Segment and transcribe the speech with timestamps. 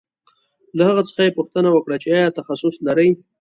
[0.77, 3.09] له هغه څخه یې پوښتنه وکړه چې آیا تخصص لرې